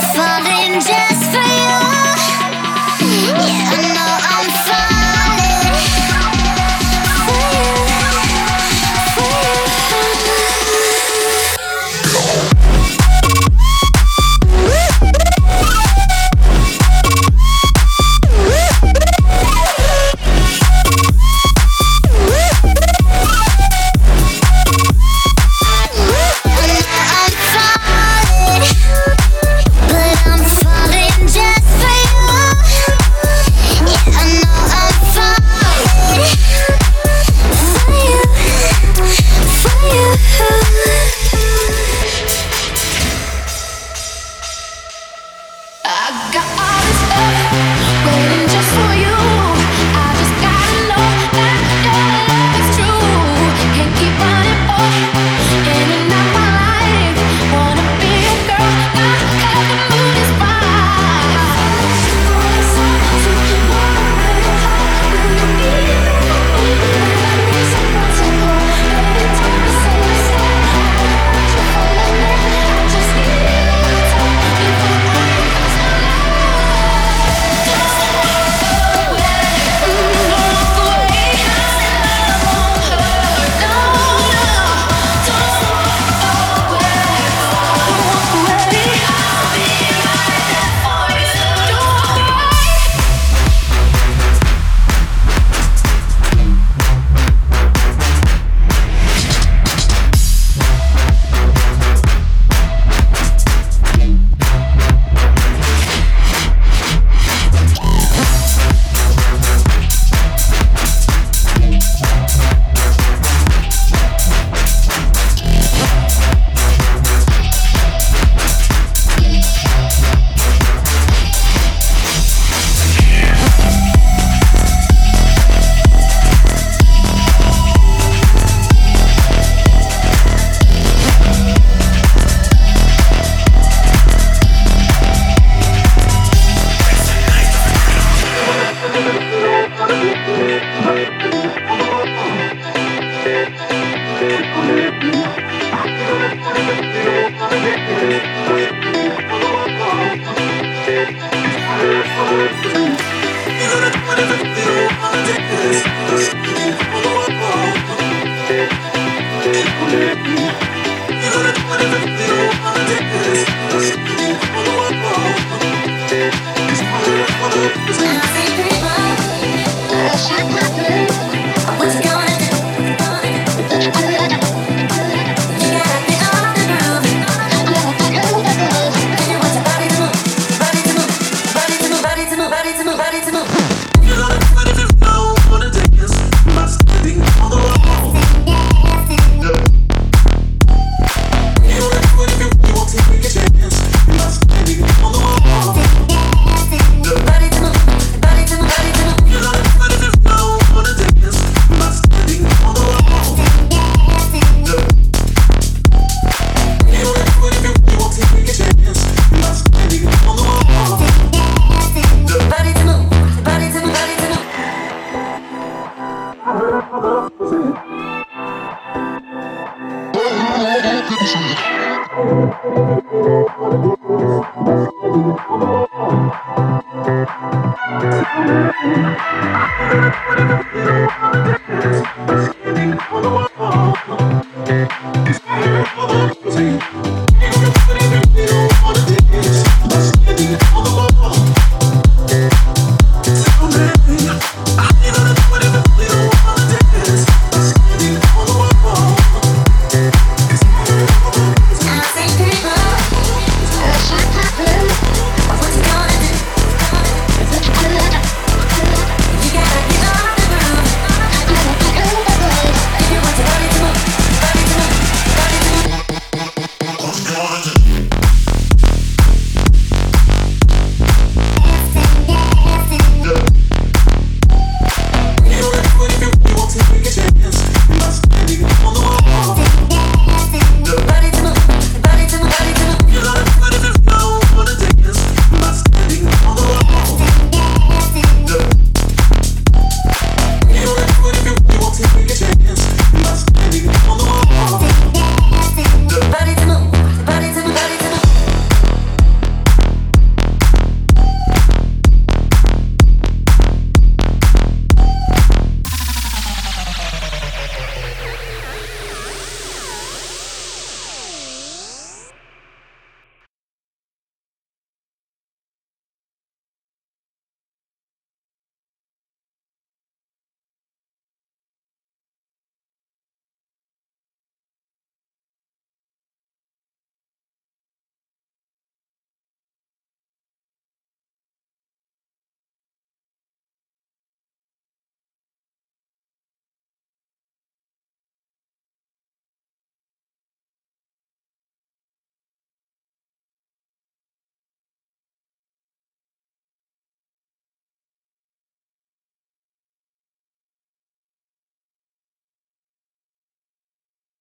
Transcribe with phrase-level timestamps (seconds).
[0.00, 0.59] falling